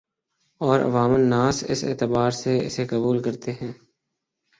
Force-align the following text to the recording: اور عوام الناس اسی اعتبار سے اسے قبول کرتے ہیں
اور 0.61 0.79
عوام 0.79 1.13
الناس 1.13 1.63
اسی 1.69 1.87
اعتبار 1.87 2.31
سے 2.31 2.57
اسے 2.65 2.85
قبول 2.85 3.21
کرتے 3.21 3.51
ہیں 3.51 3.71